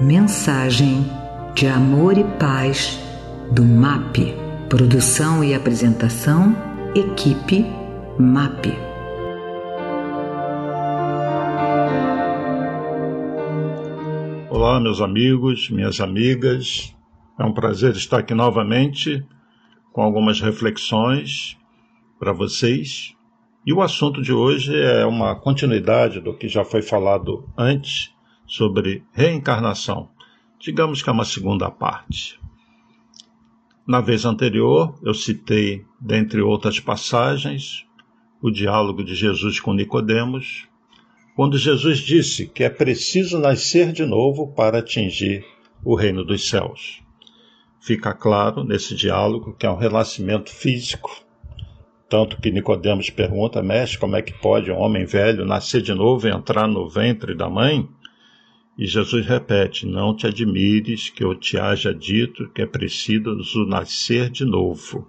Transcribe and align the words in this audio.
Mensagem 0.00 1.04
de 1.54 1.66
amor 1.66 2.16
e 2.16 2.24
paz 2.38 2.98
do 3.52 3.62
MAP. 3.62 4.34
Produção 4.66 5.44
e 5.44 5.52
apresentação, 5.52 6.56
equipe 6.94 7.66
MAP. 8.18 8.68
Olá, 14.48 14.80
meus 14.80 15.02
amigos, 15.02 15.68
minhas 15.68 16.00
amigas. 16.00 16.96
É 17.38 17.44
um 17.44 17.52
prazer 17.52 17.92
estar 17.94 18.20
aqui 18.20 18.32
novamente 18.32 19.22
com 19.92 20.00
algumas 20.00 20.40
reflexões 20.40 21.58
para 22.18 22.32
vocês. 22.32 23.14
E 23.66 23.72
o 23.74 23.82
assunto 23.82 24.22
de 24.22 24.32
hoje 24.32 24.74
é 24.74 25.04
uma 25.04 25.36
continuidade 25.36 26.20
do 26.20 26.32
que 26.32 26.48
já 26.48 26.64
foi 26.64 26.80
falado 26.80 27.46
antes 27.54 28.18
sobre 28.50 29.04
reencarnação. 29.12 30.08
Digamos 30.58 31.02
que 31.02 31.08
é 31.08 31.12
uma 31.12 31.24
segunda 31.24 31.70
parte. 31.70 32.36
Na 33.86 34.00
vez 34.00 34.24
anterior, 34.24 34.98
eu 35.04 35.14
citei, 35.14 35.84
dentre 36.00 36.42
outras 36.42 36.80
passagens, 36.80 37.86
o 38.42 38.50
diálogo 38.50 39.04
de 39.04 39.14
Jesus 39.14 39.60
com 39.60 39.72
Nicodemos, 39.72 40.66
quando 41.36 41.56
Jesus 41.56 42.00
disse 42.00 42.48
que 42.48 42.64
é 42.64 42.68
preciso 42.68 43.38
nascer 43.38 43.92
de 43.92 44.04
novo 44.04 44.52
para 44.52 44.80
atingir 44.80 45.46
o 45.84 45.94
reino 45.94 46.24
dos 46.24 46.48
céus. 46.48 47.00
Fica 47.80 48.12
claro 48.12 48.64
nesse 48.64 48.96
diálogo 48.96 49.54
que 49.54 49.64
é 49.64 49.70
um 49.70 49.78
renascimento 49.78 50.50
físico, 50.50 51.24
tanto 52.08 52.40
que 52.40 52.50
Nicodemos 52.50 53.10
pergunta, 53.10 53.62
mestre, 53.62 53.98
como 53.98 54.16
é 54.16 54.22
que 54.22 54.34
pode 54.34 54.72
um 54.72 54.78
homem 54.78 55.04
velho 55.04 55.44
nascer 55.44 55.80
de 55.80 55.94
novo 55.94 56.26
e 56.26 56.32
entrar 56.32 56.66
no 56.66 56.88
ventre 56.88 57.36
da 57.36 57.48
mãe? 57.48 57.88
E 58.80 58.86
Jesus 58.86 59.26
repete: 59.26 59.84
Não 59.84 60.16
te 60.16 60.26
admires 60.26 61.10
que 61.10 61.22
eu 61.22 61.34
te 61.34 61.58
haja 61.58 61.92
dito 61.92 62.48
que 62.48 62.62
é 62.62 62.66
preciso 62.66 63.66
nascer 63.66 64.30
de 64.30 64.42
novo. 64.42 65.06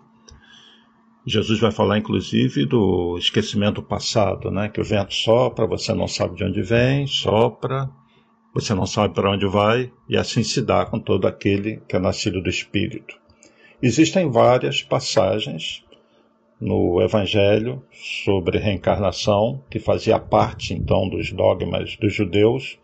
Jesus 1.26 1.58
vai 1.58 1.72
falar, 1.72 1.98
inclusive, 1.98 2.66
do 2.66 3.18
esquecimento 3.18 3.82
passado, 3.82 4.52
né? 4.52 4.68
Que 4.68 4.82
o 4.82 4.84
vento 4.84 5.14
sopra, 5.14 5.66
você 5.66 5.94
não 5.94 6.06
sabe 6.06 6.36
de 6.36 6.44
onde 6.44 6.62
vem, 6.62 7.08
sopra, 7.08 7.90
você 8.54 8.74
não 8.74 8.86
sabe 8.86 9.14
para 9.14 9.32
onde 9.32 9.48
vai, 9.48 9.90
e 10.10 10.18
assim 10.18 10.44
se 10.44 10.62
dá 10.62 10.86
com 10.86 11.00
todo 11.00 11.26
aquele 11.26 11.78
que 11.88 11.96
é 11.96 12.00
nascido 12.00 12.42
do 12.42 12.50
Espírito. 12.50 13.16
Existem 13.82 14.30
várias 14.30 14.82
passagens 14.82 15.82
no 16.60 17.02
Evangelho 17.02 17.82
sobre 17.94 18.58
reencarnação, 18.58 19.64
que 19.70 19.80
fazia 19.80 20.20
parte 20.20 20.74
então 20.74 21.08
dos 21.08 21.32
dogmas 21.32 21.96
dos 21.96 22.14
judeus, 22.14 22.81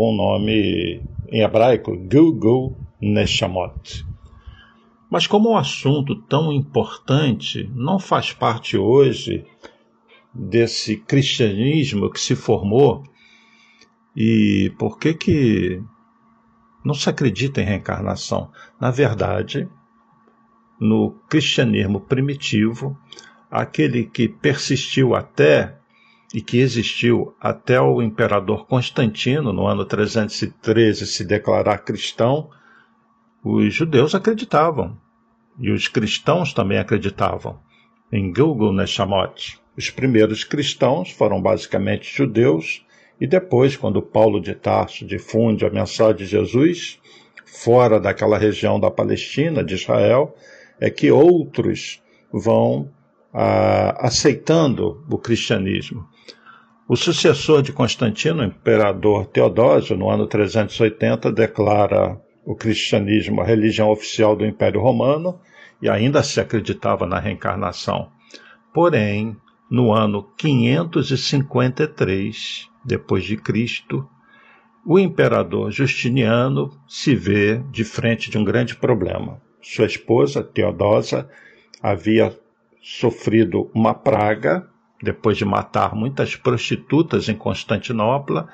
com 0.00 0.14
o 0.14 0.16
nome 0.16 1.02
em 1.28 1.42
hebraico 1.42 1.92
Gilgul 2.10 2.74
Neshamot. 2.98 4.06
Mas 5.10 5.26
como 5.26 5.50
um 5.50 5.58
assunto 5.58 6.16
tão 6.22 6.50
importante 6.50 7.70
não 7.74 7.98
faz 7.98 8.32
parte 8.32 8.78
hoje 8.78 9.44
desse 10.32 10.96
cristianismo 10.96 12.10
que 12.10 12.18
se 12.18 12.34
formou, 12.34 13.04
e 14.16 14.72
por 14.78 14.98
que 14.98 15.12
que 15.12 15.82
não 16.82 16.94
se 16.94 17.10
acredita 17.10 17.60
em 17.60 17.66
reencarnação? 17.66 18.50
Na 18.80 18.90
verdade, 18.90 19.68
no 20.80 21.10
cristianismo 21.28 22.00
primitivo, 22.00 22.96
aquele 23.50 24.06
que 24.06 24.30
persistiu 24.30 25.14
até 25.14 25.78
e 26.32 26.40
que 26.40 26.58
existiu 26.58 27.34
até 27.40 27.80
o 27.80 28.00
imperador 28.00 28.66
Constantino, 28.66 29.52
no 29.52 29.66
ano 29.66 29.84
313, 29.84 31.06
se 31.06 31.24
declarar 31.24 31.78
cristão, 31.78 32.50
os 33.42 33.74
judeus 33.74 34.14
acreditavam. 34.14 34.96
E 35.58 35.70
os 35.70 35.88
cristãos 35.88 36.52
também 36.52 36.78
acreditavam 36.78 37.58
em 38.12 38.32
Gilgul 38.34 38.72
Neshamot. 38.72 39.60
Os 39.76 39.90
primeiros 39.90 40.44
cristãos 40.44 41.10
foram 41.10 41.40
basicamente 41.40 42.14
judeus, 42.14 42.84
e 43.20 43.26
depois, 43.26 43.76
quando 43.76 44.00
Paulo 44.00 44.40
de 44.40 44.54
Tarso 44.54 45.04
difunde 45.04 45.64
a 45.64 45.70
mensagem 45.70 46.16
de 46.16 46.26
Jesus, 46.26 46.98
fora 47.44 48.00
daquela 48.00 48.38
região 48.38 48.80
da 48.80 48.90
Palestina, 48.90 49.62
de 49.62 49.74
Israel, 49.74 50.34
é 50.80 50.88
que 50.88 51.10
outros 51.10 52.02
vão 52.32 52.90
aceitando 53.32 55.04
o 55.08 55.18
cristianismo. 55.18 56.04
O 56.88 56.96
sucessor 56.96 57.62
de 57.62 57.72
Constantino, 57.72 58.42
o 58.42 58.46
imperador 58.46 59.26
Teodósio, 59.26 59.96
no 59.96 60.10
ano 60.10 60.26
380, 60.26 61.30
declara 61.30 62.20
o 62.44 62.56
cristianismo 62.56 63.40
a 63.40 63.44
religião 63.44 63.88
oficial 63.90 64.34
do 64.34 64.44
Império 64.44 64.80
Romano 64.80 65.38
e 65.80 65.88
ainda 65.88 66.20
se 66.22 66.40
acreditava 66.40 67.06
na 67.06 67.20
reencarnação. 67.20 68.10
Porém, 68.74 69.36
no 69.70 69.92
ano 69.92 70.28
553 70.36 72.68
depois 72.84 73.24
de 73.24 73.36
Cristo, 73.36 74.04
o 74.84 74.98
imperador 74.98 75.70
Justiniano 75.70 76.70
se 76.88 77.14
vê 77.14 77.62
de 77.70 77.84
frente 77.84 78.28
de 78.30 78.38
um 78.38 78.44
grande 78.44 78.74
problema. 78.74 79.40
Sua 79.62 79.86
esposa, 79.86 80.42
Teodosa, 80.42 81.30
havia 81.82 82.36
sofrido 82.82 83.70
uma 83.74 83.94
praga 83.94 84.66
depois 85.02 85.36
de 85.36 85.44
matar 85.44 85.94
muitas 85.94 86.36
prostitutas 86.36 87.28
em 87.28 87.34
Constantinopla, 87.34 88.48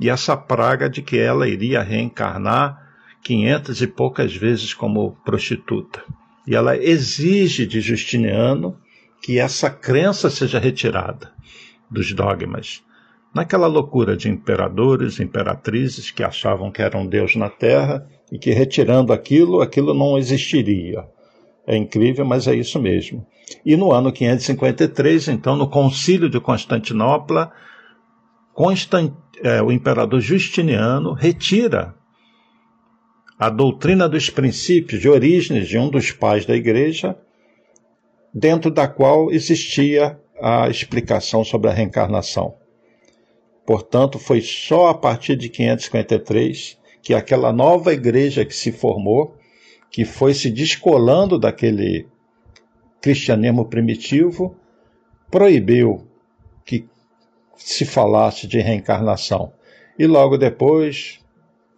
e 0.00 0.08
essa 0.08 0.36
praga 0.36 0.88
de 0.88 1.02
que 1.02 1.18
ela 1.18 1.46
iria 1.46 1.82
reencarnar 1.82 2.80
quinhentas 3.22 3.80
e 3.80 3.86
poucas 3.86 4.34
vezes 4.34 4.74
como 4.74 5.12
prostituta. 5.24 6.02
E 6.46 6.56
ela 6.56 6.76
exige 6.76 7.66
de 7.66 7.80
Justiniano 7.80 8.76
que 9.22 9.38
essa 9.38 9.70
crença 9.70 10.28
seja 10.28 10.58
retirada 10.58 11.30
dos 11.88 12.12
dogmas. 12.12 12.82
Naquela 13.32 13.66
loucura 13.66 14.16
de 14.16 14.28
imperadores, 14.28 15.20
imperatrizes 15.20 16.10
que 16.10 16.22
achavam 16.22 16.72
que 16.72 16.82
eram 16.82 17.06
Deus 17.06 17.36
na 17.36 17.48
terra 17.48 18.06
e 18.30 18.38
que 18.38 18.50
retirando 18.50 19.12
aquilo, 19.12 19.60
aquilo 19.60 19.94
não 19.94 20.18
existiria. 20.18 21.04
É 21.66 21.76
incrível, 21.76 22.24
mas 22.24 22.48
é 22.48 22.54
isso 22.54 22.80
mesmo. 22.80 23.24
E 23.64 23.76
no 23.76 23.92
ano 23.92 24.12
553, 24.12 25.28
então, 25.28 25.56
no 25.56 25.68
Concílio 25.68 26.28
de 26.28 26.40
Constantinopla, 26.40 27.52
Constant, 28.54 29.12
é, 29.42 29.62
o 29.62 29.72
imperador 29.72 30.20
Justiniano 30.20 31.12
retira 31.12 31.94
a 33.38 33.48
doutrina 33.48 34.08
dos 34.08 34.30
princípios 34.30 35.00
de 35.00 35.08
Orígenes, 35.08 35.68
de 35.68 35.78
um 35.78 35.88
dos 35.88 36.12
pais 36.12 36.46
da 36.46 36.54
igreja, 36.54 37.16
dentro 38.32 38.70
da 38.70 38.86
qual 38.86 39.32
existia 39.32 40.18
a 40.40 40.68
explicação 40.68 41.44
sobre 41.44 41.70
a 41.70 41.72
reencarnação. 41.72 42.54
Portanto, 43.66 44.18
foi 44.18 44.40
só 44.40 44.88
a 44.88 44.94
partir 44.94 45.36
de 45.36 45.48
553 45.48 46.78
que 47.02 47.14
aquela 47.14 47.52
nova 47.52 47.92
igreja 47.92 48.44
que 48.44 48.54
se 48.54 48.70
formou 48.70 49.36
que 49.92 50.06
foi 50.06 50.32
se 50.32 50.50
descolando 50.50 51.38
daquele 51.38 52.06
cristianismo 53.02 53.66
primitivo, 53.66 54.56
proibiu 55.30 56.06
que 56.64 56.88
se 57.56 57.84
falasse 57.84 58.46
de 58.46 58.60
reencarnação. 58.60 59.52
E 59.98 60.06
logo 60.06 60.38
depois, 60.38 61.20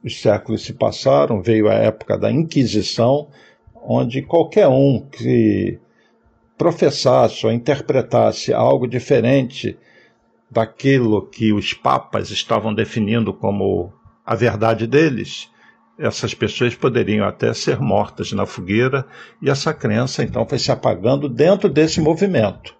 os 0.04 0.20
séculos 0.20 0.62
se 0.64 0.74
passaram, 0.74 1.42
veio 1.42 1.68
a 1.68 1.74
época 1.74 2.18
da 2.18 2.30
Inquisição, 2.30 3.28
onde 3.74 4.22
qualquer 4.22 4.68
um 4.68 5.00
que 5.00 5.78
professasse 6.56 7.46
ou 7.46 7.52
interpretasse 7.52 8.52
algo 8.52 8.86
diferente 8.86 9.76
daquilo 10.50 11.26
que 11.26 11.52
os 11.52 11.72
papas 11.72 12.30
estavam 12.30 12.72
definindo 12.72 13.32
como 13.32 13.92
a 14.24 14.34
verdade 14.34 14.86
deles, 14.86 15.50
essas 15.98 16.34
pessoas 16.34 16.74
poderiam 16.74 17.26
até 17.26 17.52
ser 17.54 17.80
mortas 17.80 18.32
na 18.32 18.46
fogueira, 18.46 19.06
e 19.40 19.48
essa 19.48 19.72
crença 19.72 20.22
então 20.22 20.46
foi 20.46 20.58
se 20.58 20.72
apagando 20.72 21.28
dentro 21.28 21.68
desse 21.68 22.00
movimento, 22.00 22.74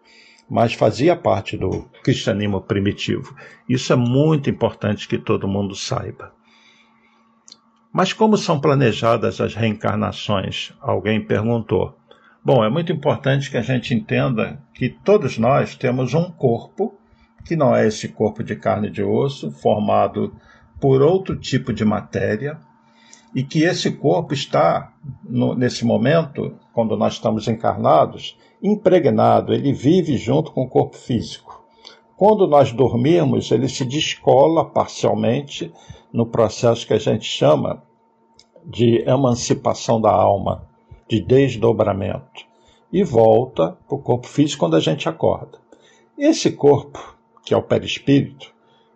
mas 0.51 0.75
fazia 0.75 1.15
parte 1.15 1.57
do 1.57 1.89
cristianismo 2.03 2.61
primitivo. 2.61 3.35
Isso 3.69 3.93
é 3.93 3.97
muito 3.97 4.51
importante 4.51 5.09
que 5.09 5.19
todo 5.19 5.49
mundo 5.49 5.75
saiba. 5.75 6.33
Mas 7.93 8.13
como 8.13 8.37
são 8.37 8.61
planejadas 8.61 9.41
as 9.41 9.55
reencarnações? 9.55 10.73
Alguém 10.81 11.25
perguntou. 11.25 11.97
Bom, 12.45 12.65
é 12.65 12.69
muito 12.69 12.93
importante 12.93 13.49
que 13.49 13.57
a 13.57 13.63
gente 13.63 13.95
entenda 13.95 14.61
que 14.75 14.89
todos 14.89 15.39
nós 15.39 15.77
temos 15.77 16.13
um 16.13 16.25
corpo, 16.25 16.99
que 17.45 17.55
não 17.55 17.75
é 17.75 17.87
esse 17.87 18.09
corpo 18.09 18.43
de 18.43 18.57
carne 18.57 18.89
e 18.89 18.91
de 18.91 19.03
osso, 19.03 19.53
formado 19.53 20.35
por 20.81 21.01
outro 21.01 21.37
tipo 21.37 21.73
de 21.73 21.85
matéria, 21.85 22.59
e 23.35 23.43
que 23.43 23.65
esse 23.65 23.91
corpo 23.91 24.33
está, 24.33 24.93
no, 25.25 25.55
nesse 25.55 25.85
momento, 25.85 26.55
quando 26.73 26.97
nós 26.97 27.15
estamos 27.15 27.49
encarnados, 27.49 28.39
impregnado, 28.63 29.53
ele 29.53 29.73
vive 29.73 30.17
junto 30.17 30.53
com 30.53 30.63
o 30.63 30.69
corpo 30.69 30.97
físico. 30.97 31.65
Quando 32.17 32.47
nós 32.47 32.73
dormimos, 32.73 33.51
ele 33.51 33.69
se 33.69 33.85
descola 33.85 34.65
parcialmente 34.65 35.73
no 36.13 36.25
processo 36.25 36.87
que 36.87 36.95
a 36.95 36.99
gente 36.99 37.25
chama 37.25 37.83
de 38.65 39.03
emancipação 39.07 40.01
da 40.01 40.13
alma, 40.13 40.67
de 41.09 41.21
desdobramento, 41.21 42.47
e 42.93 43.03
volta 43.03 43.77
para 43.89 43.97
o 43.97 44.01
corpo 44.01 44.29
físico 44.29 44.61
quando 44.61 44.77
a 44.77 44.81
gente 44.81 45.09
acorda. 45.09 45.59
Esse 46.17 46.53
corpo, 46.53 47.17
que 47.45 47.53
é 47.53 47.57
o 47.57 47.63
perispírito, 47.63 48.55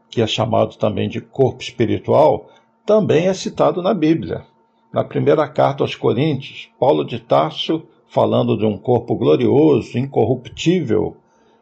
que 0.08 0.22
é 0.22 0.26
chamado 0.26 0.76
também 0.76 1.08
de 1.08 1.20
corpo 1.20 1.60
espiritual, 1.60 2.48
também 2.88 3.26
é 3.26 3.34
citado 3.34 3.82
na 3.82 3.92
Bíblia. 3.92 4.46
Na 4.90 5.04
primeira 5.04 5.46
carta 5.46 5.84
aos 5.84 5.94
Coríntios, 5.94 6.70
Paulo 6.80 7.04
de 7.04 7.18
Tarso, 7.18 7.82
falando 8.08 8.56
de 8.56 8.64
um 8.64 8.78
corpo 8.78 9.14
glorioso, 9.14 9.98
incorruptível, 9.98 11.14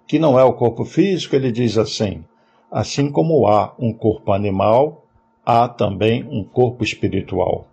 que 0.07 0.21
não 0.21 0.39
é 0.39 0.45
o 0.45 0.53
corpo 0.53 0.85
físico, 0.85 1.35
ele 1.35 1.51
diz 1.51 1.77
assim: 1.77 2.25
assim 2.71 3.11
como 3.11 3.49
há 3.49 3.75
um 3.77 3.93
corpo 3.93 4.31
animal, 4.31 5.05
há 5.45 5.67
também 5.67 6.23
um 6.31 6.45
corpo 6.45 6.85
espiritual. 6.85 7.67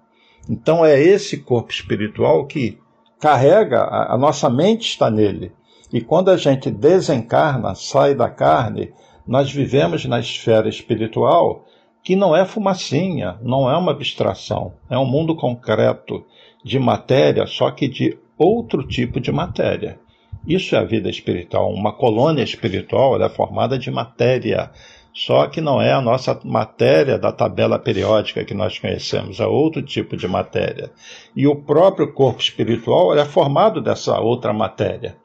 Então 0.49 0.83
é 0.83 0.99
esse 0.99 1.37
corpo 1.37 1.71
espiritual 1.71 2.47
que 2.47 2.79
carrega, 3.19 3.83
a, 3.83 4.17
nossa 4.17 4.49
mente 4.49 4.89
está 4.89 5.11
nele. 5.11 5.51
E 5.93 6.01
quando 6.01 6.31
a 6.31 6.37
gente 6.37 6.71
desencarna, 6.71 7.75
sai 7.75 8.15
da 8.15 8.31
carne, 8.31 8.91
nós 9.27 9.51
vivemos 9.51 10.05
na 10.05 10.19
esfera 10.19 10.67
espiritual 10.67 11.67
que 12.03 12.15
não 12.15 12.35
é 12.35 12.45
fumacinha, 12.45 13.37
não 13.41 13.69
é 13.71 13.77
uma 13.77 13.91
abstração, 13.91 14.73
é 14.89 14.97
um 14.97 15.05
mundo 15.05 15.35
concreto 15.35 16.25
de 16.63 16.77
matéria, 16.77 17.47
só 17.47 17.71
que 17.71 17.87
de 17.87 18.17
outro 18.37 18.85
tipo 18.85 19.21
de 19.21 19.31
matéria. 19.31 19.99
Isso 20.45 20.75
é 20.75 20.79
a 20.79 20.83
vida 20.83 21.09
espiritual. 21.09 21.71
Uma 21.71 21.93
colônia 21.93 22.43
espiritual 22.43 23.21
é 23.21 23.29
formada 23.29 23.79
de 23.79 23.89
matéria, 23.89 24.69
só 25.13 25.47
que 25.47 25.61
não 25.61 25.81
é 25.81 25.93
a 25.93 26.01
nossa 26.01 26.37
matéria 26.43 27.17
da 27.17 27.31
tabela 27.31 27.79
periódica 27.79 28.43
que 28.43 28.53
nós 28.53 28.77
conhecemos, 28.77 29.39
é 29.39 29.45
outro 29.45 29.81
tipo 29.81 30.17
de 30.17 30.27
matéria. 30.27 30.91
E 31.33 31.47
o 31.47 31.55
próprio 31.55 32.11
corpo 32.11 32.41
espiritual 32.41 33.17
é 33.17 33.23
formado 33.23 33.79
dessa 33.79 34.19
outra 34.19 34.51
matéria. 34.51 35.15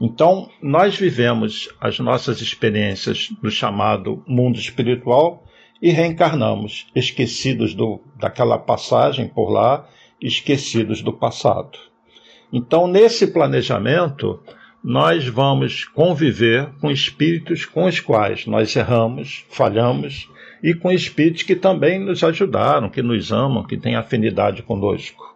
Então, 0.00 0.48
nós 0.60 0.96
vivemos 0.96 1.68
as 1.80 2.00
nossas 2.00 2.40
experiências 2.40 3.28
no 3.40 3.50
chamado 3.52 4.24
mundo 4.26 4.58
espiritual 4.58 5.44
e 5.82 5.90
reencarnamos, 5.90 6.86
esquecidos 6.94 7.74
do, 7.74 8.00
daquela 8.16 8.56
passagem 8.56 9.26
por 9.26 9.50
lá, 9.50 9.84
esquecidos 10.20 11.02
do 11.02 11.12
passado. 11.12 11.76
Então, 12.52 12.86
nesse 12.86 13.26
planejamento, 13.26 14.40
nós 14.84 15.26
vamos 15.26 15.84
conviver 15.84 16.70
com 16.80 16.88
espíritos 16.88 17.66
com 17.66 17.86
os 17.86 17.98
quais 17.98 18.46
nós 18.46 18.76
erramos, 18.76 19.44
falhamos, 19.50 20.30
e 20.62 20.72
com 20.72 20.92
espíritos 20.92 21.42
que 21.42 21.56
também 21.56 21.98
nos 21.98 22.22
ajudaram, 22.22 22.88
que 22.88 23.02
nos 23.02 23.32
amam, 23.32 23.64
que 23.64 23.76
têm 23.76 23.96
afinidade 23.96 24.62
conosco. 24.62 25.34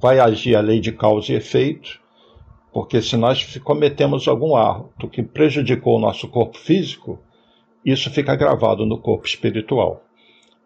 Vai 0.00 0.20
agir 0.20 0.54
a 0.54 0.60
lei 0.60 0.78
de 0.78 0.92
causa 0.92 1.32
e 1.32 1.36
efeito, 1.36 2.00
porque 2.72 3.02
se 3.02 3.16
nós 3.16 3.56
cometemos 3.58 4.28
algum 4.28 4.54
ato 4.54 5.08
que 5.08 5.22
prejudicou 5.22 5.96
o 5.96 6.00
nosso 6.00 6.28
corpo 6.28 6.56
físico, 6.56 7.18
isso 7.84 8.10
fica 8.10 8.36
gravado 8.36 8.86
no 8.86 8.98
corpo 8.98 9.26
espiritual. 9.26 10.02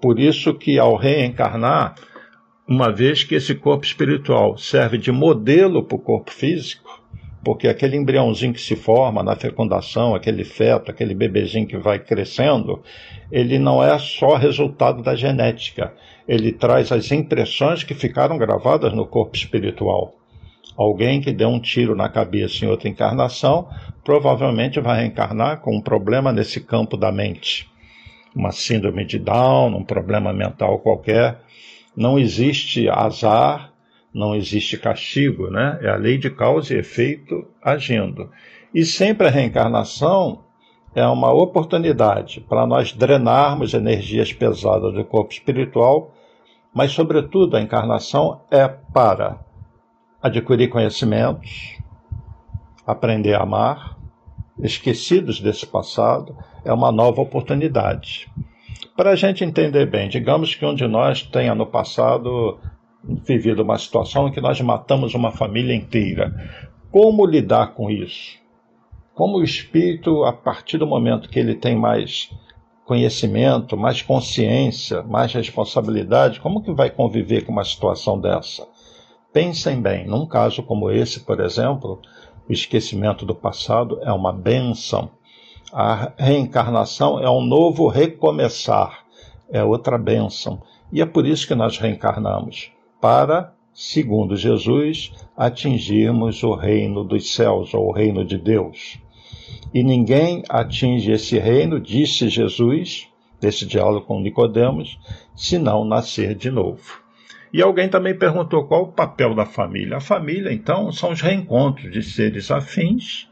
Por 0.00 0.18
isso 0.18 0.54
que 0.54 0.78
ao 0.78 0.94
reencarnar, 0.96 1.94
uma 2.68 2.92
vez 2.92 3.24
que 3.24 3.34
esse 3.34 3.54
corpo 3.54 3.84
espiritual 3.84 4.58
serve 4.58 4.98
de 4.98 5.10
modelo 5.10 5.84
para 5.84 5.96
o 5.96 6.00
corpo 6.00 6.30
físico, 6.30 7.00
porque 7.44 7.68
aquele 7.68 7.96
embriãozinho 7.96 8.52
que 8.52 8.60
se 8.60 8.74
forma 8.74 9.22
na 9.22 9.36
fecundação, 9.36 10.14
aquele 10.14 10.44
feto, 10.44 10.90
aquele 10.90 11.14
bebezinho 11.14 11.66
que 11.66 11.78
vai 11.78 11.98
crescendo, 11.98 12.82
ele 13.30 13.58
não 13.58 13.82
é 13.82 13.96
só 13.98 14.34
resultado 14.34 15.02
da 15.02 15.14
genética, 15.14 15.94
ele 16.26 16.52
traz 16.52 16.90
as 16.90 17.12
impressões 17.12 17.84
que 17.84 17.94
ficaram 17.94 18.36
gravadas 18.36 18.92
no 18.92 19.06
corpo 19.06 19.36
espiritual. 19.36 20.12
Alguém 20.76 21.20
que 21.20 21.32
deu 21.32 21.48
um 21.48 21.58
tiro 21.58 21.96
na 21.96 22.08
cabeça 22.08 22.64
em 22.64 22.68
outra 22.68 22.88
encarnação 22.88 23.68
provavelmente 24.04 24.78
vai 24.78 25.00
reencarnar 25.00 25.60
com 25.60 25.74
um 25.74 25.80
problema 25.80 26.32
nesse 26.32 26.60
campo 26.60 26.96
da 26.96 27.10
mente. 27.10 27.68
Uma 28.34 28.52
síndrome 28.52 29.04
de 29.04 29.18
Down, 29.18 29.74
um 29.74 29.84
problema 29.84 30.32
mental 30.32 30.78
qualquer. 30.78 31.40
Não 31.96 32.18
existe 32.18 32.88
azar, 32.90 33.72
não 34.12 34.34
existe 34.34 34.76
castigo, 34.76 35.50
né? 35.50 35.78
É 35.80 35.88
a 35.88 35.96
lei 35.96 36.18
de 36.18 36.28
causa 36.28 36.74
e 36.74 36.78
efeito 36.78 37.46
agindo. 37.62 38.30
E 38.74 38.84
sempre 38.84 39.26
a 39.26 39.30
reencarnação 39.30 40.44
é 40.94 41.06
uma 41.06 41.32
oportunidade 41.32 42.40
para 42.40 42.66
nós 42.66 42.92
drenarmos 42.92 43.72
energias 43.72 44.32
pesadas 44.32 44.92
do 44.92 45.04
corpo 45.04 45.32
espiritual, 45.32 46.14
mas, 46.74 46.92
sobretudo, 46.92 47.56
a 47.56 47.60
encarnação 47.62 48.42
é 48.50 48.68
para 48.68 49.45
adquirir 50.26 50.68
conhecimentos, 50.68 51.78
aprender 52.86 53.34
a 53.34 53.42
amar, 53.42 53.96
esquecidos 54.58 55.40
desse 55.40 55.66
passado, 55.66 56.36
é 56.64 56.72
uma 56.72 56.90
nova 56.92 57.20
oportunidade. 57.20 58.28
Para 58.96 59.10
a 59.10 59.16
gente 59.16 59.44
entender 59.44 59.86
bem, 59.86 60.08
digamos 60.08 60.54
que 60.54 60.64
um 60.64 60.74
de 60.74 60.86
nós 60.86 61.22
tenha 61.22 61.54
no 61.54 61.66
passado 61.66 62.58
vivido 63.04 63.62
uma 63.62 63.78
situação 63.78 64.28
em 64.28 64.32
que 64.32 64.40
nós 64.40 64.60
matamos 64.60 65.14
uma 65.14 65.30
família 65.30 65.74
inteira. 65.74 66.34
Como 66.90 67.26
lidar 67.26 67.74
com 67.74 67.90
isso? 67.90 68.38
Como 69.14 69.38
o 69.38 69.44
espírito, 69.44 70.24
a 70.24 70.32
partir 70.32 70.78
do 70.78 70.86
momento 70.86 71.28
que 71.28 71.38
ele 71.38 71.54
tem 71.54 71.76
mais 71.76 72.30
conhecimento, 72.84 73.76
mais 73.76 74.00
consciência, 74.00 75.02
mais 75.02 75.32
responsabilidade, 75.32 76.40
como 76.40 76.62
que 76.62 76.72
vai 76.72 76.88
conviver 76.88 77.44
com 77.44 77.52
uma 77.52 77.64
situação 77.64 78.18
dessa? 78.18 78.66
Pensem 79.36 79.82
bem, 79.82 80.06
num 80.06 80.24
caso 80.24 80.62
como 80.62 80.90
esse, 80.90 81.20
por 81.20 81.40
exemplo, 81.40 82.00
o 82.48 82.52
esquecimento 82.54 83.26
do 83.26 83.34
passado 83.34 84.00
é 84.00 84.10
uma 84.10 84.32
benção. 84.32 85.10
A 85.70 86.10
reencarnação 86.16 87.20
é 87.20 87.28
um 87.28 87.42
novo 87.42 87.86
recomeçar, 87.86 89.04
é 89.50 89.62
outra 89.62 89.98
benção. 89.98 90.62
E 90.90 91.02
é 91.02 91.04
por 91.04 91.26
isso 91.26 91.46
que 91.46 91.54
nós 91.54 91.76
reencarnamos 91.76 92.72
para, 92.98 93.52
segundo 93.74 94.36
Jesus, 94.36 95.12
atingirmos 95.36 96.42
o 96.42 96.54
reino 96.54 97.04
dos 97.04 97.34
céus 97.34 97.74
ou 97.74 97.88
o 97.88 97.92
reino 97.92 98.24
de 98.24 98.38
Deus. 98.38 98.98
E 99.74 99.82
ninguém 99.82 100.44
atinge 100.48 101.12
esse 101.12 101.38
reino, 101.38 101.78
disse 101.78 102.30
Jesus, 102.30 103.06
desse 103.38 103.66
diálogo 103.66 104.06
com 104.06 104.18
Nicodemos, 104.18 104.98
se 105.34 105.58
não 105.58 105.84
nascer 105.84 106.34
de 106.34 106.50
novo. 106.50 107.04
E 107.56 107.62
alguém 107.62 107.88
também 107.88 108.14
perguntou 108.14 108.66
qual 108.66 108.82
o 108.82 108.92
papel 108.92 109.34
da 109.34 109.46
família. 109.46 109.96
A 109.96 110.00
família, 110.00 110.52
então, 110.52 110.92
são 110.92 111.12
os 111.12 111.22
reencontros 111.22 111.90
de 111.90 112.02
seres 112.02 112.50
afins, 112.50 113.30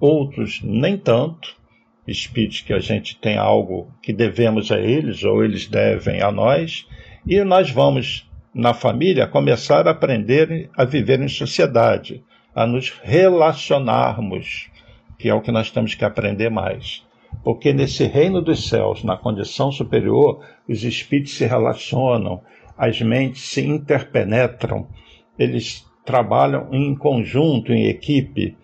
outros 0.00 0.60
nem 0.60 0.98
tanto, 0.98 1.56
espíritos 2.04 2.62
que 2.62 2.72
a 2.72 2.80
gente 2.80 3.16
tem 3.20 3.38
algo 3.38 3.86
que 4.02 4.12
devemos 4.12 4.72
a 4.72 4.80
eles 4.80 5.22
ou 5.22 5.44
eles 5.44 5.68
devem 5.68 6.20
a 6.20 6.32
nós, 6.32 6.84
e 7.24 7.44
nós 7.44 7.70
vamos 7.70 8.28
na 8.52 8.74
família, 8.74 9.28
começar 9.28 9.86
a 9.86 9.92
aprender 9.92 10.68
a 10.76 10.84
viver 10.84 11.20
em 11.20 11.28
sociedade, 11.28 12.24
a 12.52 12.66
nos 12.66 12.90
relacionarmos, 13.04 14.68
que 15.16 15.28
é 15.28 15.34
o 15.34 15.40
que 15.40 15.52
nós 15.52 15.70
temos 15.70 15.94
que 15.94 16.04
aprender 16.04 16.50
mais. 16.50 17.06
Porque 17.44 17.72
nesse 17.72 18.04
reino 18.04 18.42
dos 18.42 18.68
céus, 18.68 19.04
na 19.04 19.16
condição 19.16 19.70
superior, 19.70 20.44
os 20.68 20.82
espíritos 20.82 21.36
se 21.36 21.46
relacionam, 21.46 22.42
as 22.80 22.98
mentes 23.02 23.42
se 23.42 23.60
interpenetram, 23.60 24.88
eles 25.38 25.86
trabalham 26.02 26.72
em 26.72 26.94
conjunto, 26.94 27.74
em 27.74 27.88
equipe 27.88 28.56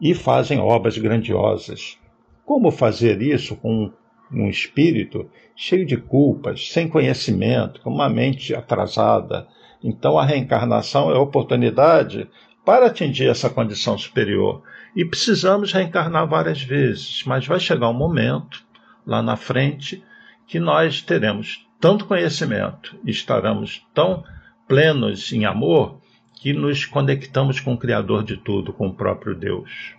e 0.00 0.14
fazem 0.14 0.60
obras 0.60 0.96
grandiosas. 0.96 1.98
Como 2.46 2.70
fazer 2.70 3.20
isso 3.20 3.56
com 3.56 3.90
um 4.32 4.48
espírito 4.48 5.28
cheio 5.56 5.84
de 5.84 5.96
culpas, 5.96 6.70
sem 6.70 6.86
conhecimento, 6.86 7.80
com 7.80 7.90
uma 7.90 8.08
mente 8.08 8.54
atrasada. 8.54 9.48
Então 9.82 10.16
a 10.16 10.24
reencarnação 10.24 11.10
é 11.10 11.16
a 11.16 11.20
oportunidade 11.20 12.30
para 12.64 12.86
atingir 12.86 13.26
essa 13.26 13.50
condição 13.50 13.98
superior. 13.98 14.62
E 14.94 15.04
precisamos 15.04 15.72
reencarnar 15.72 16.28
várias 16.28 16.62
vezes, 16.62 17.24
mas 17.26 17.48
vai 17.48 17.58
chegar 17.58 17.88
um 17.88 17.94
momento 17.94 18.64
lá 19.04 19.20
na 19.20 19.34
frente 19.34 20.04
que 20.46 20.60
nós 20.60 21.02
teremos 21.02 21.68
tanto 21.80 22.04
conhecimento 22.04 22.96
estaremos 23.06 23.84
tão 23.94 24.22
plenos 24.68 25.32
em 25.32 25.46
amor 25.46 25.98
que 26.34 26.52
nos 26.52 26.84
conectamos 26.84 27.58
com 27.58 27.72
o 27.72 27.78
Criador 27.78 28.22
de 28.22 28.36
tudo, 28.36 28.72
com 28.72 28.88
o 28.88 28.94
próprio 28.94 29.34
Deus. 29.34 29.94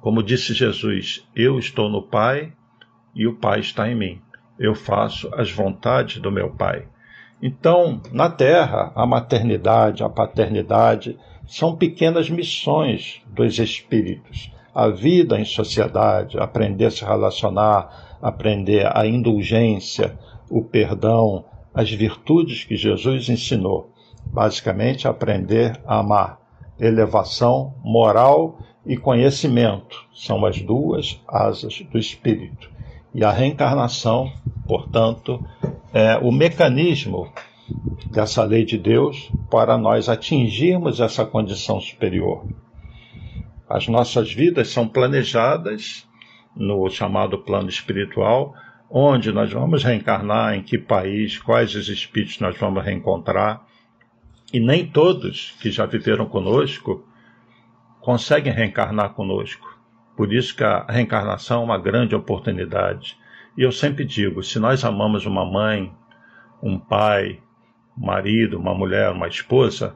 Como 0.00 0.22
disse 0.22 0.54
Jesus, 0.54 1.26
eu 1.36 1.58
estou 1.58 1.88
no 1.88 2.02
Pai 2.02 2.52
e 3.14 3.26
o 3.26 3.36
Pai 3.36 3.60
está 3.60 3.90
em 3.90 3.94
mim. 3.94 4.20
Eu 4.58 4.74
faço 4.74 5.30
as 5.34 5.50
vontades 5.50 6.20
do 6.20 6.30
meu 6.30 6.50
Pai. 6.50 6.86
Então, 7.42 8.02
na 8.12 8.28
Terra, 8.28 8.92
a 8.94 9.06
maternidade, 9.06 10.02
a 10.02 10.08
paternidade 10.08 11.18
são 11.46 11.76
pequenas 11.76 12.28
missões 12.28 13.22
dos 13.26 13.58
espíritos. 13.58 14.50
a 14.72 14.88
vida 14.88 15.38
em 15.38 15.44
sociedade, 15.44 16.38
aprender 16.38 16.86
a 16.86 16.90
se 16.90 17.04
relacionar, 17.04 18.18
aprender 18.22 18.88
a 18.96 19.04
indulgência, 19.04 20.16
o 20.50 20.62
perdão, 20.62 21.44
as 21.72 21.90
virtudes 21.90 22.64
que 22.64 22.76
Jesus 22.76 23.28
ensinou. 23.28 23.92
Basicamente, 24.26 25.08
aprender 25.08 25.80
a 25.86 26.00
amar. 26.00 26.40
Elevação 26.78 27.74
moral 27.84 28.58
e 28.84 28.96
conhecimento 28.96 30.04
são 30.12 30.44
as 30.44 30.60
duas 30.60 31.20
asas 31.28 31.80
do 31.92 31.98
espírito. 31.98 32.70
E 33.14 33.24
a 33.24 33.30
reencarnação, 33.30 34.32
portanto, 34.66 35.44
é 35.92 36.16
o 36.18 36.32
mecanismo 36.32 37.30
dessa 38.10 38.42
lei 38.44 38.64
de 38.64 38.78
Deus 38.78 39.30
para 39.50 39.76
nós 39.76 40.08
atingirmos 40.08 41.00
essa 41.00 41.24
condição 41.24 41.80
superior. 41.80 42.44
As 43.68 43.86
nossas 43.86 44.32
vidas 44.32 44.68
são 44.70 44.88
planejadas 44.88 46.08
no 46.56 46.88
chamado 46.90 47.38
plano 47.38 47.68
espiritual, 47.68 48.54
onde 48.90 49.30
nós 49.30 49.52
vamos 49.52 49.84
reencarnar, 49.84 50.54
em 50.54 50.62
que 50.62 50.76
país, 50.76 51.38
quais 51.38 51.74
os 51.76 51.88
espíritos 51.88 52.40
nós 52.40 52.58
vamos 52.58 52.84
reencontrar. 52.84 53.64
E 54.52 54.58
nem 54.58 54.84
todos 54.84 55.56
que 55.60 55.70
já 55.70 55.86
viveram 55.86 56.26
conosco 56.26 57.06
conseguem 58.00 58.52
reencarnar 58.52 59.10
conosco. 59.10 59.78
Por 60.16 60.32
isso 60.32 60.56
que 60.56 60.64
a 60.64 60.84
reencarnação 60.88 61.62
é 61.62 61.64
uma 61.64 61.78
grande 61.78 62.16
oportunidade. 62.16 63.16
E 63.56 63.62
eu 63.62 63.70
sempre 63.70 64.04
digo, 64.04 64.42
se 64.42 64.58
nós 64.58 64.84
amamos 64.84 65.24
uma 65.24 65.44
mãe, 65.44 65.92
um 66.60 66.78
pai, 66.78 67.40
um 67.96 68.06
marido, 68.06 68.58
uma 68.58 68.74
mulher, 68.74 69.12
uma 69.12 69.28
esposa, 69.28 69.94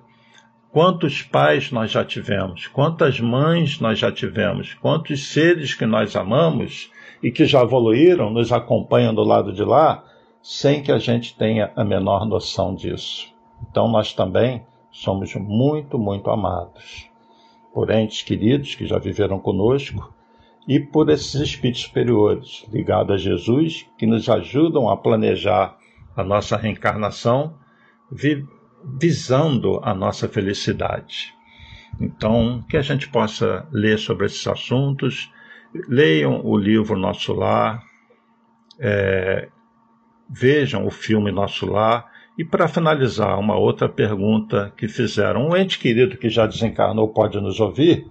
quantos 0.75 1.23
pais 1.23 1.71
nós 1.71 1.93
já 1.93 2.05
tivemos, 2.05 2.67
quantas 2.67 3.21
mães 3.21 3.79
nós 3.79 3.97
já 3.97 4.11
tivemos, 4.11 4.75
quantos 4.75 5.29
seres 5.29 5.73
que 5.73 5.87
nós 5.87 6.17
amamos 6.17 6.91
e 7.23 7.31
que 7.31 7.47
já 7.47 7.63
evoluíram 7.63 8.29
nos 8.29 8.51
acompanham 8.51 9.15
do 9.15 9.23
lado 9.23 9.53
de 9.53 9.63
lá, 9.63 10.05
sem 10.43 10.83
que 10.83 10.91
a 10.91 10.99
gente 10.99 11.37
tenha 11.37 11.71
a 11.77 11.85
menor 11.85 12.27
noção 12.27 12.75
disso. 12.75 13.33
Então 13.71 13.87
nós 13.87 14.13
também 14.13 14.67
somos 14.91 15.33
muito, 15.37 15.97
muito 15.97 16.29
amados 16.29 17.09
por 17.73 17.89
entes 17.91 18.23
queridos 18.23 18.75
que 18.75 18.85
já 18.85 18.99
viveram 18.99 19.39
conosco 19.39 20.13
e 20.67 20.81
por 20.81 21.09
esses 21.09 21.37
espíritos 21.37 21.83
superiores 21.83 22.67
ligados 22.73 23.15
a 23.15 23.17
Jesus 23.17 23.87
que 23.97 24.07
nos 24.07 24.29
ajudam 24.29 24.91
a 24.91 24.97
planejar 24.97 25.79
a 26.17 26.25
nossa 26.25 26.57
reencarnação 26.57 27.55
visando 28.99 29.81
a 29.83 29.95
nossa 29.95 30.29
felicidade. 30.29 31.35
Então, 32.01 32.63
que 32.69 32.77
a 32.77 32.83
gente 32.83 33.09
possa 33.09 33.67
ler 33.71 33.99
sobre 33.99 34.27
esses 34.27 34.47
assuntos, 34.47 35.31
leiam 35.89 36.45
o 36.45 36.57
livro 36.57 36.99
Nosso 36.99 37.33
Lar, 37.33 37.83
é, 38.79 39.49
vejam 40.29 40.87
o 40.87 40.91
filme 40.91 41.31
Nosso 41.31 41.67
Lar. 41.67 42.13
E 42.37 42.45
para 42.45 42.67
finalizar, 42.67 43.39
uma 43.39 43.57
outra 43.57 43.89
pergunta 43.89 44.73
que 44.77 44.89
fizeram. 44.89 45.49
Um 45.49 45.57
ente 45.57 45.79
querido 45.79 46.17
que 46.17 46.29
já 46.29 46.47
desencarnou 46.47 47.09
pode 47.09 47.41
nos 47.41 47.61
ouvir? 47.61 48.11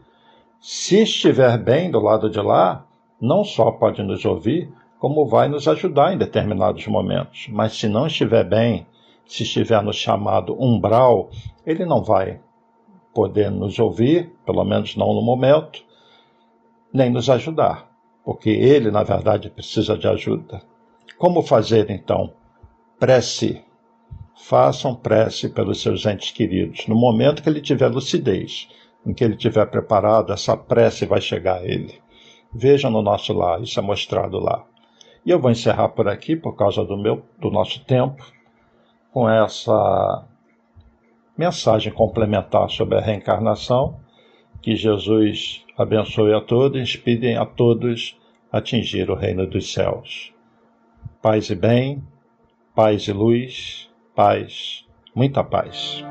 Se 0.61 1.03
estiver 1.03 1.57
bem 1.57 1.91
do 1.91 1.99
lado 1.99 2.29
de 2.29 2.39
lá, 2.39 2.85
não 3.19 3.43
só 3.43 3.69
pode 3.71 4.01
nos 4.01 4.23
ouvir, 4.23 4.69
como 4.97 5.27
vai 5.27 5.49
nos 5.49 5.67
ajudar 5.67 6.13
em 6.13 6.17
determinados 6.17 6.87
momentos. 6.87 7.49
Mas 7.49 7.77
se 7.77 7.89
não 7.89 8.07
estiver 8.07 8.45
bem, 8.45 8.87
se 9.25 9.43
estiver 9.43 9.81
no 9.81 9.93
chamado 9.93 10.55
umbral, 10.59 11.29
ele 11.65 11.85
não 11.85 12.03
vai 12.03 12.39
poder 13.13 13.49
nos 13.51 13.79
ouvir, 13.79 14.33
pelo 14.45 14.63
menos 14.63 14.95
não 14.95 15.13
no 15.13 15.21
momento, 15.21 15.83
nem 16.91 17.09
nos 17.09 17.29
ajudar, 17.29 17.89
porque 18.23 18.49
ele, 18.49 18.91
na 18.91 19.03
verdade, 19.03 19.49
precisa 19.49 19.97
de 19.97 20.07
ajuda. 20.07 20.61
Como 21.17 21.41
fazer 21.41 21.89
então? 21.89 22.33
Prece. 22.99 23.63
Façam 24.35 24.95
prece 24.95 25.47
pelos 25.49 25.81
seus 25.81 26.05
entes 26.05 26.31
queridos. 26.31 26.87
No 26.87 26.95
momento 26.95 27.41
que 27.41 27.49
ele 27.49 27.61
tiver 27.61 27.87
lucidez, 27.87 28.67
em 29.05 29.13
que 29.13 29.23
ele 29.23 29.37
tiver 29.37 29.65
preparado, 29.67 30.33
essa 30.33 30.57
prece 30.57 31.05
vai 31.05 31.21
chegar 31.21 31.59
a 31.59 31.65
ele. 31.65 32.01
Vejam 32.53 32.91
no 32.91 33.01
nosso 33.01 33.33
lar, 33.33 33.61
isso 33.61 33.79
é 33.79 33.83
mostrado 33.83 34.39
lá. 34.39 34.65
E 35.25 35.29
eu 35.29 35.39
vou 35.39 35.49
encerrar 35.49 35.89
por 35.89 36.07
aqui, 36.07 36.35
por 36.35 36.55
causa 36.55 36.83
do, 36.83 36.97
meu, 36.97 37.23
do 37.39 37.49
nosso 37.49 37.83
tempo, 37.85 38.23
com 39.13 39.29
essa 39.29 40.25
mensagem 41.37 41.93
complementar 41.93 42.69
sobre 42.69 42.97
a 42.97 43.01
reencarnação. 43.01 43.99
Que 44.61 44.75
Jesus 44.75 45.63
abençoe 45.77 46.33
a 46.33 46.41
todos 46.41 46.79
e 46.79 46.81
inspire 46.81 47.35
a 47.35 47.45
todos 47.45 48.17
a 48.51 48.57
atingir 48.57 49.09
o 49.09 49.15
reino 49.15 49.45
dos 49.45 49.71
céus. 49.71 50.33
Paz 51.21 51.49
e 51.49 51.55
bem, 51.55 52.01
paz 52.75 53.03
e 53.03 53.13
luz, 53.13 53.89
paz, 54.15 54.85
muita 55.13 55.43
paz. 55.43 56.03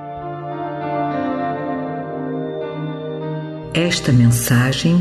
Esta 3.74 4.12
mensagem 4.12 4.96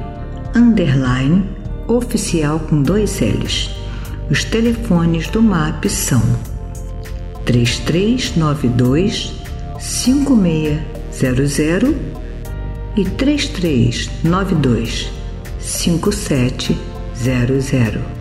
Underline 0.56 1.50
Oficial 1.88 2.60
com 2.60 2.84
dois 2.84 3.20
L's. 3.20 3.76
Os 4.30 4.44
telefones 4.44 5.28
do 5.30 5.42
MAP 5.42 5.90
são 5.90 6.22
3392 7.46 9.34
5600 9.80 11.96
e 12.96 13.06
3392 13.06 15.12
5700. 15.60 18.19